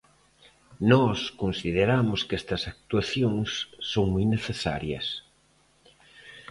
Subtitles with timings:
[0.91, 3.49] Nós consideramos que estas actuacións
[3.91, 5.07] son moi necesarias.